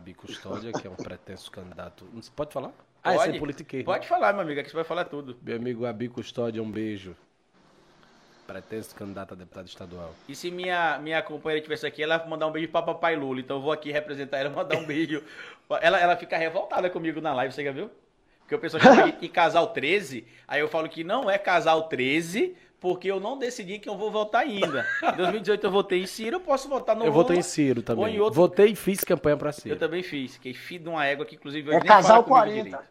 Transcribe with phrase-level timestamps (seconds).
[0.00, 2.08] Abi Custódia, que é um pretenso candidato.
[2.10, 2.72] Não se pode falar?
[3.04, 3.36] Ah, esse Pode?
[3.36, 3.84] é politiqueiro.
[3.84, 5.36] Pode falar, meu amigo, aqui você vai falar tudo.
[5.42, 7.14] Meu amigo Abi Custódia, um beijo.
[8.46, 10.14] Pretenso candidato a deputado estadual.
[10.26, 13.40] E se minha, minha companheira estivesse aqui, ela mandar um beijo pra papai Lula.
[13.40, 15.22] Então eu vou aqui representar ela e mandar um beijo.
[15.82, 17.90] Ela, ela fica revoltada comigo na live, você já viu?
[18.40, 20.26] Porque o pessoal chama de casal 13.
[20.48, 24.10] Aí eu falo que não é casal 13, porque eu não decidi que eu vou
[24.10, 24.86] votar ainda.
[25.02, 27.22] Em 2018 eu votei em Ciro, eu posso votar no eu Lula.
[27.22, 28.16] votei em Ciro ou também.
[28.16, 29.74] em outro- Votei e fiz campanha pra Ciro.
[29.74, 30.34] Eu também fiz.
[30.34, 32.62] Fiquei filho de uma égua que, inclusive, É hoje nem casal fala comigo 40.
[32.64, 32.90] direito.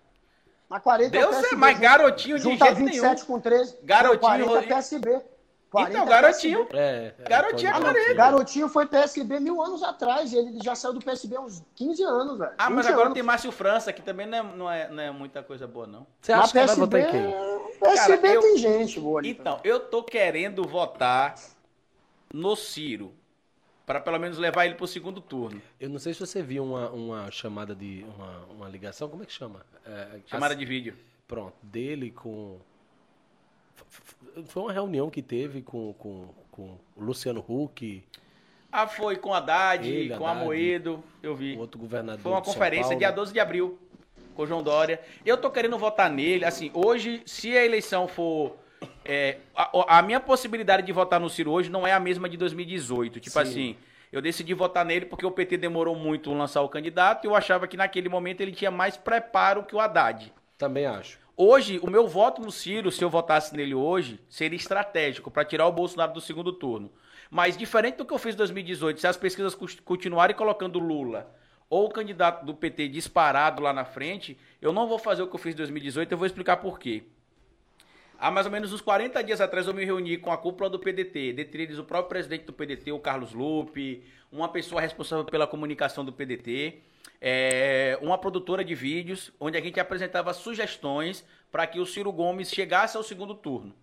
[0.69, 3.25] Na 40 é o Deus é, junta- garotinho de jeito 27 nenhum.
[3.25, 3.77] com 13.
[3.83, 4.73] Garotinho, 40 Rodrigo.
[4.75, 5.21] PSB.
[5.69, 6.67] 40 Então, garotinho.
[6.73, 8.13] É, é, Garotinho é pode- 40.
[8.15, 10.33] Garotinho foi PSB mil anos atrás.
[10.33, 12.51] e Ele já saiu do PSB há uns 15 anos, velho.
[12.57, 13.13] Ah, mas 20 agora anos.
[13.13, 16.07] tem Márcio França, que também não é, não é, não é muita coisa boa, não.
[16.21, 17.79] Você acha que vai PSB, votar em quem?
[17.79, 19.29] PSB Cara, eu- tem gente boa ali.
[19.29, 21.35] Então, eu tô querendo votar
[22.33, 23.13] no Ciro.
[23.85, 25.59] Pra pelo menos levar ele pro segundo turno.
[25.79, 28.05] Eu não sei se você viu uma, uma chamada de.
[28.15, 29.65] Uma, uma ligação, como é que chama?
[29.85, 30.95] É, Chamada as- de vídeo.
[31.27, 32.59] Pronto, dele com.
[34.47, 38.03] Foi uma reunião que teve com, com, com o Luciano Huck,
[38.71, 40.41] Ah, foi com Haddad, Ele, com Haddad.
[40.43, 41.57] Amoedo, eu vi.
[41.57, 42.21] outro governador.
[42.21, 43.77] Foi uma conferência, dia 12 de abril,
[44.35, 45.01] com o João Dória.
[45.25, 48.55] Eu tô querendo votar nele, assim, hoje, se a eleição for...
[49.03, 52.37] é, a, a minha possibilidade de votar no Ciro hoje não é a mesma de
[52.37, 53.19] 2018.
[53.19, 53.39] Tipo Sim.
[53.41, 53.75] assim,
[54.11, 57.67] eu decidi votar nele porque o PT demorou muito lançar o candidato e eu achava
[57.67, 60.31] que naquele momento ele tinha mais preparo que o Haddad.
[60.57, 61.19] Também acho.
[61.41, 65.67] Hoje, o meu voto no Ciro, se eu votasse nele hoje, seria estratégico para tirar
[65.67, 66.91] o Bolsonaro do segundo turno.
[67.31, 71.33] Mas diferente do que eu fiz em 2018, se as pesquisas continuarem colocando Lula
[71.69, 75.35] ou o candidato do PT disparado lá na frente, eu não vou fazer o que
[75.35, 77.05] eu fiz em 2018, eu vou explicar por quê.
[78.21, 80.77] Há mais ou menos uns 40 dias atrás eu me reuni com a cúpula do
[80.77, 85.47] PDT, dentre eles o próprio presidente do PDT, o Carlos Lupe, uma pessoa responsável pela
[85.47, 86.81] comunicação do PDT,
[87.21, 92.49] é, uma produtora de vídeos, onde a gente apresentava sugestões para que o Ciro Gomes
[92.49, 93.73] chegasse ao segundo turno.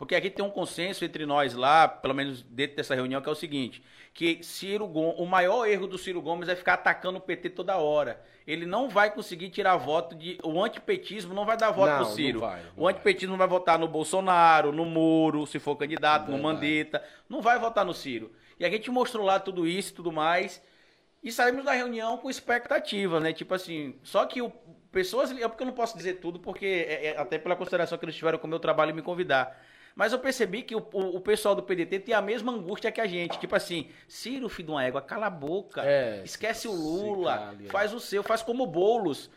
[0.00, 3.32] Porque aqui tem um consenso entre nós lá, pelo menos dentro dessa reunião, que é
[3.32, 3.82] o seguinte:
[4.14, 7.76] que Ciro Gomes, o maior erro do Ciro Gomes é ficar atacando o PT toda
[7.76, 8.18] hora.
[8.46, 10.38] Ele não vai conseguir tirar voto de.
[10.42, 12.40] O antipetismo não vai dar voto Não, pro não Ciro.
[12.40, 12.94] vai, não o vai.
[12.94, 16.42] antipetismo vai votar no Bolsonaro, no Moro, se for candidato, no Verdade.
[16.54, 17.04] Mandetta.
[17.28, 18.32] Não vai votar no Ciro.
[18.58, 20.62] E a gente mostrou lá tudo isso e tudo mais.
[21.22, 23.34] E saímos da reunião com expectativa, né?
[23.34, 24.48] Tipo assim, só que o,
[24.90, 25.30] pessoas.
[25.30, 28.16] É porque eu não posso dizer tudo, porque é- é até pela consideração que eles
[28.16, 29.62] tiveram com o meu trabalho em me convidar.
[30.00, 33.02] Mas eu percebi que o, o- o pessoal do PDT tem a mesma angústia que
[33.02, 33.38] a gente.
[33.38, 35.82] Tipo assim, Ciro, filho de uma égua, cala a boca.
[35.84, 37.36] É, esquece o Lula.
[37.36, 37.70] cale, é.
[37.70, 39.28] faz o seu, faz como Boulos.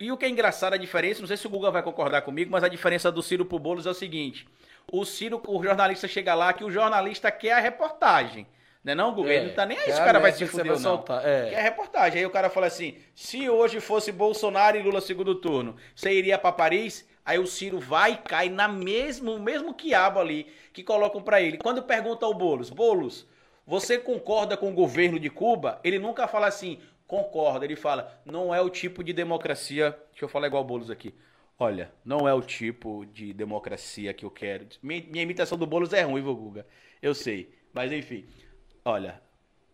[0.00, 2.50] E o que é engraçado, a diferença, não sei se o Guga vai concordar comigo,
[2.50, 4.48] mas a diferença do Ciro pro Boulos é o seguinte:
[4.90, 8.48] o Ciro, o jornalista chega lá que o jornalista quer a reportagem.
[8.82, 9.32] Não é não, Guga?
[9.32, 10.96] Ele não tá nem aí se o é a cara vai se fuder ou não.
[10.96, 11.50] soltar, É.
[11.50, 12.18] Quer reportagem.
[12.18, 16.36] Aí o cara fala assim: se hoje fosse Bolsonaro e Lula segundo turno, você iria
[16.36, 17.08] pra Paris?
[17.24, 21.56] Aí o Ciro vai e cai na mesmo, mesmo quiabo ali que colocam pra ele.
[21.56, 23.26] Quando pergunta ao Boulos, Boulos,
[23.66, 25.80] você concorda com o governo de Cuba?
[25.82, 27.64] Ele nunca fala assim, concorda.
[27.64, 29.98] Ele fala, não é o tipo de democracia.
[30.10, 31.14] Deixa eu falar igual o Boulos aqui.
[31.58, 34.66] Olha, não é o tipo de democracia que eu quero.
[34.82, 36.66] Minha, imitação do Boulos é ruim, viu, Guga?
[37.00, 37.54] Eu sei.
[37.72, 38.26] Mas enfim.
[38.84, 39.22] Olha,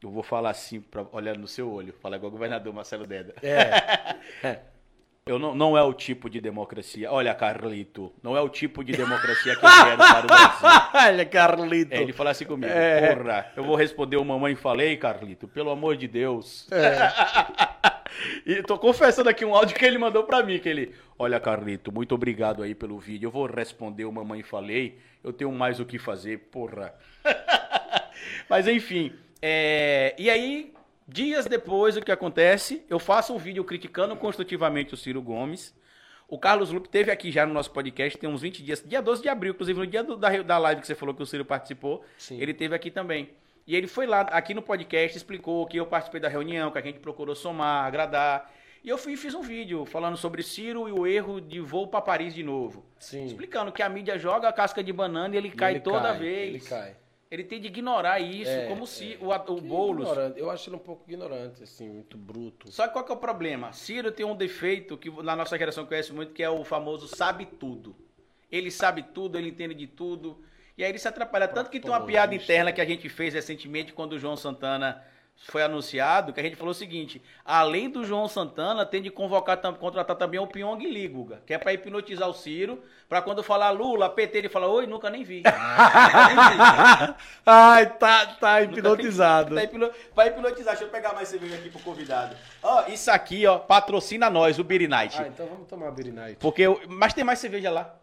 [0.01, 1.93] eu vou falar assim, pra, olhando no seu olho.
[1.95, 3.35] Falar igual o governador Marcelo Deda.
[3.43, 4.61] É.
[5.31, 7.09] Eu não, não é o tipo de democracia.
[7.09, 10.91] Olha, Carlito, não é o tipo de democracia que eu quero para o Brasil.
[10.93, 11.95] Olha, Carlito.
[11.95, 13.15] É, ele fala assim comigo, É.
[13.15, 16.69] porra, eu vou responder o mamãe falei, Carlito, pelo amor de Deus.
[18.45, 21.93] e tô confessando aqui um áudio que ele mandou pra mim, que ele, olha, Carlito,
[21.93, 25.87] muito obrigado aí pelo vídeo, eu vou responder o mamãe falei, eu tenho mais o
[25.87, 26.93] que fazer, porra.
[28.51, 30.73] Mas enfim, é, e aí,
[31.13, 32.85] dias depois, o que acontece?
[32.89, 35.75] Eu faço um vídeo criticando construtivamente o Ciro Gomes.
[36.29, 39.21] O Carlos Lupe teve aqui já no nosso podcast, tem uns 20 dias, dia 12
[39.23, 41.45] de abril, inclusive no dia do- da, da live que você falou que o Ciro
[41.45, 42.41] participou, Sim.
[42.41, 43.31] ele teve aqui também.
[43.67, 46.83] E ele foi lá, aqui no podcast, explicou que eu participei da reunião, que a
[46.83, 48.51] gente procurou somar, agradar.
[48.83, 51.87] E eu fui e fiz um vídeo falando sobre Ciro e o erro de voo
[51.89, 52.85] para Paris de novo.
[52.99, 53.27] Sim.
[53.27, 56.09] Explicando que a mídia joga a casca de banana e ele E cai ele toda
[56.11, 56.49] cai, vez.
[56.49, 56.97] Ele cai.
[57.31, 59.19] Ele tem de ignorar isso, É, como se é.
[59.21, 60.09] o, o Boulos.
[60.09, 60.41] ignorante.
[60.41, 62.73] Eu acho ele um pouco ignorante, assim, muito bruto.
[62.73, 63.73] Só que qual que é o problema?
[63.73, 67.47] Ciro tem um defeito que na nossa geração conhece muito, que é o famoso sabe
[67.47, 67.95] tudo.
[68.51, 70.43] Ele sabe tudo, ele entende de tudo.
[70.77, 71.47] E aí ele se atrapalha.
[71.47, 75.01] Tanto que tem uma piada interna que a gente fez recentemente quando o João Santana
[75.49, 79.57] foi anunciado, que a gente falou o seguinte: além do João Santana, tem de convocar,
[79.79, 83.71] contratar também o Pyong Lee, Guga, que é pra hipnotizar o Ciro, pra quando falar
[83.71, 85.43] Lula, PT, ele fala, oi, nunca nem vi.
[87.47, 89.55] Ai, tá, tá Nunca hipnotizado.
[89.55, 89.91] Tá hipno...
[90.15, 92.37] Pra hipnotizar, deixa eu pegar mais cerveja aqui pro convidado.
[92.63, 95.17] Ó, isso aqui, ó, patrocina nós, o Beer Night.
[95.21, 96.37] Ah, então vamos tomar Beer Night.
[96.39, 97.95] Porque, eu- mas tem mais cerveja lá.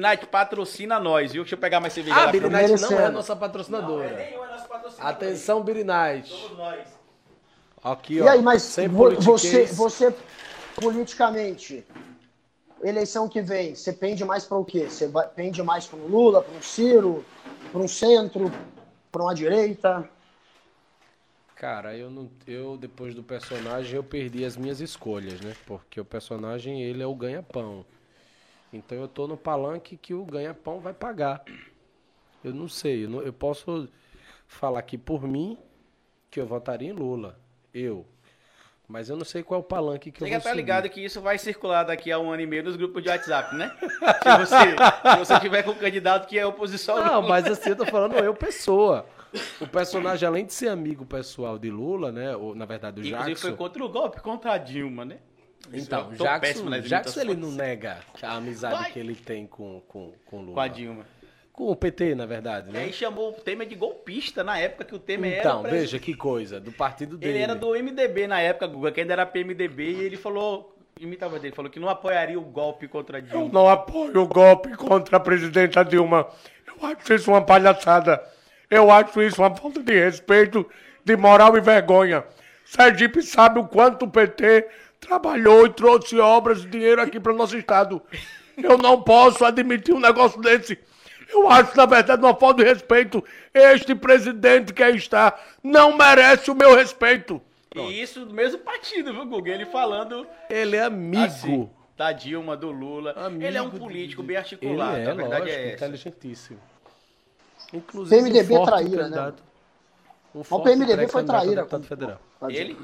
[0.00, 1.42] Night patrocina nós, viu?
[1.42, 4.10] Deixa eu pegar mais cerveja Ah, Night não é a nossa patrocinadora.
[4.16, 5.12] nenhum, é nosso patrocinador.
[5.12, 6.28] Atenção, Beer Night.
[6.28, 6.88] Somos nós.
[7.82, 8.24] Aqui, ó.
[8.24, 10.14] E aí, mas sem vo- você, você,
[10.74, 11.86] politicamente,
[12.82, 14.86] eleição que vem, você pende mais para o quê?
[14.88, 17.24] Você vai- pende mais para um Lula, para um Ciro,
[17.70, 18.52] para um centro,
[19.10, 20.08] para uma direita?
[21.56, 25.54] Cara, eu não, eu depois do personagem eu perdi as minhas escolhas, né?
[25.66, 27.84] Porque o personagem ele é o ganha-pão.
[28.72, 31.42] Então eu tô no palanque que o ganha-pão vai pagar.
[32.42, 33.88] Eu não sei, eu, não- eu posso
[34.46, 35.58] falar aqui por mim
[36.30, 37.38] que eu votaria em Lula,
[37.74, 38.06] eu.
[38.88, 40.56] Mas eu não sei qual é o palanque que Você eu vou tá subir.
[40.56, 43.54] ligado que isso vai circular daqui a um ano e meio nos grupos de WhatsApp,
[43.54, 43.70] né?
[43.80, 44.56] se, você,
[45.12, 47.28] se você tiver com um candidato que é oposição Não, Lula.
[47.28, 49.06] mas assim, eu tô falando eu, pessoa.
[49.60, 52.34] O personagem, além de ser amigo pessoal de Lula, né?
[52.34, 53.48] Ou, na verdade, o Inclusive Jackson.
[53.48, 55.18] foi contra o golpe, contra a Dilma, né?
[55.72, 58.90] Então, Eu péssimo Jackson, Jackson ele não nega a amizade Vai.
[58.92, 60.54] que ele tem com, com, com o Lula.
[60.54, 61.04] Com a Dilma.
[61.52, 62.84] Com o PT, na verdade, E né?
[62.84, 65.40] aí chamou o Temer de golpista na época que o Temer era.
[65.40, 65.80] Então, o presidente.
[65.82, 67.34] veja que coisa, do partido dele.
[67.34, 71.38] Ele era do MDB na época, Guga, que ainda era PMDB, e ele falou, imitava
[71.38, 73.50] dele, falou que não apoiaria o golpe contra a Eu Dilma.
[73.52, 76.26] não apoio o golpe contra a presidenta Dilma.
[76.66, 78.20] Eu acho isso uma palhaçada.
[78.70, 80.66] Eu acho isso uma falta de respeito,
[81.04, 82.24] de moral e vergonha.
[82.64, 84.66] Sergipe sabe o quanto o PT
[85.00, 88.00] trabalhou e trouxe obras e dinheiro aqui para o nosso estado.
[88.56, 90.78] Eu não posso admitir um negócio desse.
[91.32, 93.24] Eu acho, na verdade, uma falta de respeito.
[93.54, 97.40] Este presidente que aí está não merece o meu respeito.
[97.74, 99.50] E isso do mesmo partido, viu, Guga?
[99.52, 101.22] Ele falando Ele é amigo.
[101.22, 103.12] assim, da Dilma, do Lula.
[103.12, 105.74] Amigo ele é um político de- bem articulado, Ele é, a verdade lógico, é essa.
[105.86, 106.58] inteligentíssimo.
[107.72, 109.32] Inclusive, PMDB um forte traíra, né?
[110.34, 111.54] Um o PMDB foi traíra.
[111.56, 112.20] deputado federal.
[112.48, 112.76] Ele,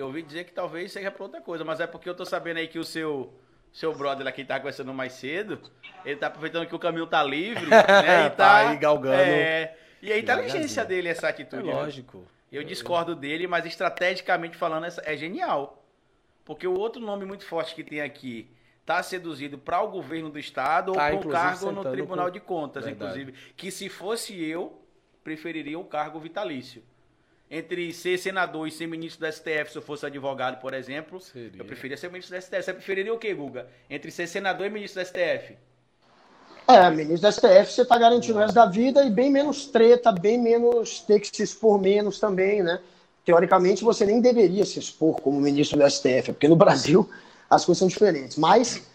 [0.00, 2.58] eu ouvi dizer que talvez seja pra outra coisa, mas é porque eu tô sabendo
[2.58, 3.32] aí que o seu,
[3.72, 5.60] seu brother lá que tá conversando mais cedo,
[6.04, 8.26] ele tá aproveitando que o caminho tá livre, né?
[8.26, 9.16] E Tá aí galgando.
[9.16, 11.62] É, e a inteligência dele, essa É atitude.
[11.62, 11.72] né?
[11.74, 12.24] lógico.
[12.50, 15.82] Eu discordo dele, mas estrategicamente falando, é genial.
[16.44, 18.50] Porque o outro nome muito forte que tem aqui
[18.84, 22.26] tá seduzido para o governo do estado Tá, ou para um inclusive, cargo no Tribunal
[22.26, 23.20] com- de Contas, Verdade.
[23.22, 23.52] inclusive.
[23.56, 24.82] Que se fosse eu,
[25.22, 26.82] preferiria um cargo vitalício.
[27.54, 31.60] Entre ser senador e ser ministro do STF, se eu fosse advogado, por exemplo, Seria.
[31.60, 32.62] eu preferia ser ministro do STF.
[32.62, 33.66] Você preferiria o quê, Guga?
[33.90, 35.54] Entre ser senador e ministro do STF?
[36.66, 40.10] É, ministro do STF, você está garantindo o resto da vida e bem menos treta,
[40.10, 42.80] bem menos ter que se expor menos também, né?
[43.22, 47.06] Teoricamente, você nem deveria se expor como ministro do STF, porque no Brasil
[47.50, 48.38] as coisas são diferentes.
[48.38, 48.90] Mas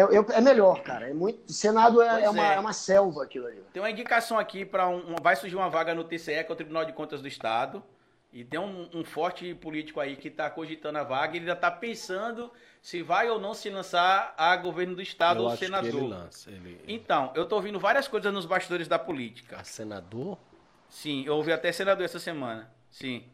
[0.00, 1.08] é, eu- é melhor, cara.
[1.10, 2.56] É muito, Senado é, é uma, é.
[2.56, 3.62] é uma selva aquilo ali.
[3.72, 6.52] Tem uma indicação aqui para um, um- Vai surgir uma vaga no TCE, que é
[6.52, 7.82] o Tribunal de Contas do Estado.
[8.32, 11.36] E tem um, um forte político aí que está cogitando a vaga.
[11.36, 12.50] Ele já está pensando
[12.82, 15.88] se vai ou não se lançar a governo do Estado Eu ou acho que senador.
[15.88, 16.50] ele lança.
[16.50, 16.80] Ele...
[16.88, 19.58] Então, eu tô ouvindo várias coisas nos bastidores da política.
[19.60, 20.36] A senador?
[20.88, 22.68] Sim, eu ouvi até senador essa semana.
[22.90, 23.24] Sim.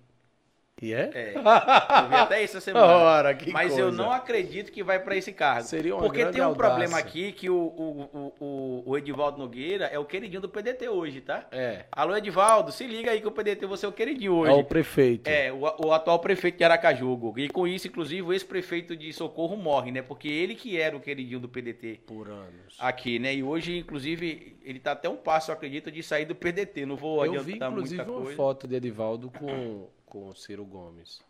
[0.83, 1.11] E é?
[1.13, 1.33] É.
[1.37, 2.87] Eu ouvi até essa semana.
[2.87, 4.03] Ora, que Mas eu coisa.
[4.03, 5.63] não acredito que vai para esse cargo.
[5.67, 6.55] Seria uma Porque tem um audácia.
[6.71, 11.21] problema aqui que o, o, o, o- Edivaldo Nogueira é o queridinho do PDT hoje,
[11.21, 11.47] tá?
[11.53, 11.85] É.
[11.93, 14.53] Alô, Edivaldo, se liga aí que o PDT você é o queridinho hoje.
[14.53, 15.29] É o prefeito.
[15.29, 17.43] É, o, o atual prefeito de Aracaju, Guga.
[17.43, 20.01] E com isso, inclusive, o ex-prefeito de Socorro morre, né?
[20.03, 22.77] Porque ele que era o queridinho do PDT Por anos.
[22.79, 23.35] aqui, né?
[23.35, 26.87] E hoje, inclusive, ele tá até um passo, eu acredito, de sair do PDT.
[26.87, 28.37] Não vou Eu adiantar vi, inclusive, muita uma coisa.
[28.37, 31.23] foto de Edivaldo com, com o Ciro Gomes.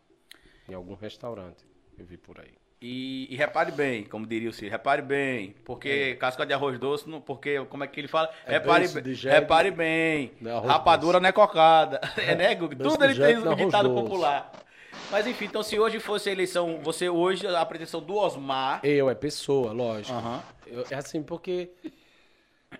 [0.68, 1.64] Em algum restaurante.
[1.96, 2.54] Eu vi por aí.
[2.82, 7.06] E, e repare bem, como diria o Ciro, repare bem, porque casca de arroz doce,
[7.06, 8.30] não, porque, como é que ele fala?
[8.46, 12.00] É repare, bem, repare bem, não é rapadura não é cocada.
[12.16, 12.76] É, né, Guga?
[12.76, 14.02] Tudo ele tem é um ditado doce.
[14.02, 14.50] popular.
[15.10, 18.80] Mas enfim, então se hoje fosse a eleição, você hoje, a pretensão do Osmar...
[18.82, 20.16] Eu, é pessoa, lógico.
[20.16, 20.42] Aham.
[20.66, 21.70] Eu- é assim, porque.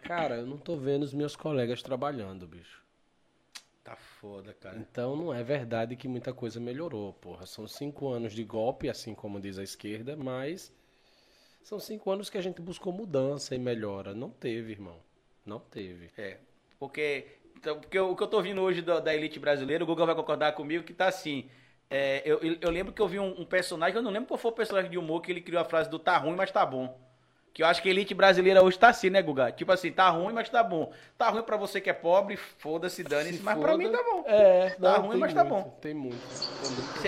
[0.02, 2.80] Cara, eu não tô vendo os meus colegas trabalhando, bicho.
[4.20, 4.76] Foda, cara.
[4.78, 7.46] Então não é verdade que muita coisa melhorou, porra.
[7.46, 10.72] São cinco anos de golpe, assim como diz a esquerda, mas
[11.62, 14.14] são cinco anos que a gente buscou mudança e melhora.
[14.14, 15.00] Não teve, irmão.
[15.44, 16.10] Não teve.
[16.16, 16.38] É,
[16.78, 20.06] porque, então, porque o que eu tô ouvindo hoje da, da elite brasileira, o Google
[20.06, 21.48] vai concordar comigo que tá assim.
[21.90, 24.38] é, eu, eu- eu lembro que eu vi um, um personagem, eu não lembro qual
[24.38, 26.64] foi o personagem de humor que ele criou a frase do tá ruim, mas tá
[26.64, 26.98] bom.
[27.52, 29.50] Que eu acho que a elite brasileira hoje tá assim, né, Guga?
[29.50, 30.92] Tipo assim, tá ruim, mas tá bom.
[31.18, 34.22] Tá ruim pra você que é pobre, foda-se, dane-se, mas pra mim tá bom.
[34.26, 35.78] É, Tá não, ruim, mas tá muito, bom.
[35.80, 36.16] Tem muito.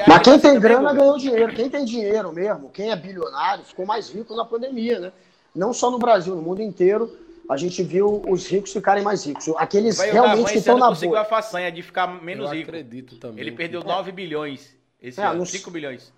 [0.09, 1.01] Mas quem que tem também, grana Guga?
[1.01, 1.55] ganhou dinheiro.
[1.55, 5.13] Quem tem dinheiro mesmo, quem é bilionário, ficou mais rico na pandemia, né?
[5.55, 7.17] Não só no Brasil, no mundo inteiro,
[7.49, 9.49] a gente viu os ricos ficarem mais ricos.
[9.57, 11.25] Aqueles Vai, realmente que estão na conseguiu a boa.
[11.29, 12.71] façanha de ficar menos Eu rico.
[12.71, 13.41] acredito também.
[13.41, 16.13] Ele perdeu 9 bilhões esse É, ano, não- 5 bilhões.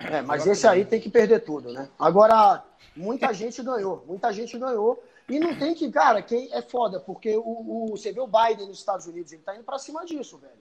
[0.00, 1.88] É, mas esse aí tem que perder tudo, né?
[1.98, 2.62] Agora,
[2.96, 5.02] muita gente ganhou, muita gente ganhou.
[5.28, 8.66] E não tem que, cara, quem é foda, porque o, o- você vê o Biden
[8.68, 10.52] nos Estados Unidos, ele tá indo pra cima disso, velho.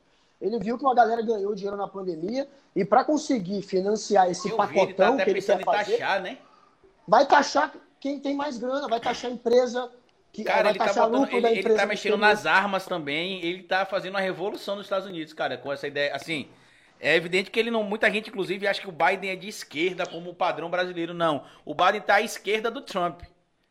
[0.41, 4.57] Ele viu que uma galera ganhou dinheiro na pandemia e para conseguir financiar esse Eu
[4.57, 6.37] vi, ele tá pacotão que ele quer fazer, taxar, né?
[7.07, 9.89] vai taxar quem tem mais grana, vai taxar a empresa,
[10.33, 11.77] que Cara, vai ele tá, botando, lucro ele, da ele empresa.
[11.79, 13.43] tá no mexendo nas armas também.
[13.45, 16.13] Ele tá fazendo uma revolução nos Estados Unidos, cara, com essa ideia.
[16.15, 16.49] Assim,
[17.03, 17.83] é evidente que ele não.
[17.83, 21.13] Muita gente, inclusive, acha que o Biden é de esquerda, como o padrão brasileiro.
[21.13, 21.43] Não.
[21.65, 23.21] O Biden tá à esquerda do Trump.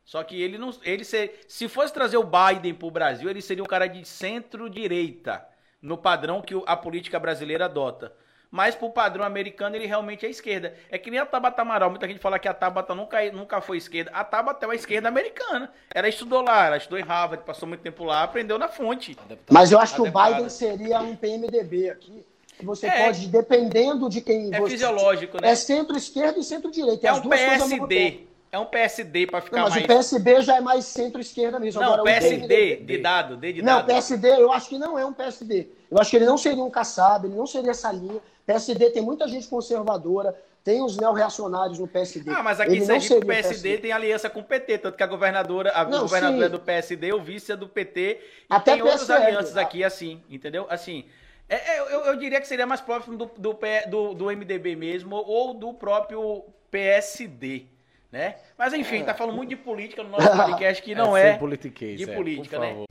[0.05, 0.71] Só que ele não.
[0.83, 5.47] Ele ser, se fosse trazer o Biden pro Brasil, ele seria um cara de centro-direita.
[5.81, 8.13] No padrão que o- a política brasileira adota.
[8.51, 10.77] Mas pro padrão americano, ele realmente é esquerda.
[10.91, 11.89] É que nem a Tabata Amaral.
[11.89, 14.11] Muita gente fala que a Tabata nunca, nunca foi esquerda.
[14.13, 15.73] A Tabata é uma esquerda americana.
[15.93, 19.17] Ela estudou lá, ela estudou em Harvard, passou muito tempo lá, aprendeu na fonte.
[19.51, 20.05] Mas eu acho que o.
[20.13, 22.27] Biden seria um PMDB aqui.
[22.63, 23.05] Que Você É.
[23.07, 24.71] pode, dependendo de quem É você.
[24.73, 25.51] fisiológico, né?
[25.51, 27.07] É centro-esquerda e centro-direita.
[27.07, 27.21] É um.
[27.21, 28.21] PSD.
[28.51, 29.85] É um PSD Não, ficar mas mais.
[29.85, 31.81] o PSB já é mais centro-esquerda mesmo.
[31.81, 33.87] Não, Agora, o PSD PMDB de dado, D de Não, dado.
[33.87, 35.69] PSD eu acho que não é um PSD.
[35.91, 38.21] Eu acho que ele não seria um caçado, ele não seria essa linha.
[38.47, 42.31] PSD tem muita gente conservadora, tem os neorreacionários no PSD.
[42.31, 45.03] Ah, mas aqui em não Sergipe o PSD tem aliança com o PT, tanto que
[45.03, 46.45] a governadora, a Não, governadora sim.
[46.45, 49.61] é do PSD, o vice é do PT, e Até tem outras PSL, alianças tá?
[49.63, 50.67] aqui assim, entendeu?
[50.69, 51.05] Assim,
[51.55, 55.17] é- é, eu, eu diria que seria mais próximo do, do, do- do MDB mesmo,
[55.17, 57.65] ou do próprio PSD,
[58.11, 58.37] né?
[58.59, 62.11] Mas enfim, tá falando muito de política no nosso podcast, que não é politiquês, de
[62.11, 62.85] é, política, por né?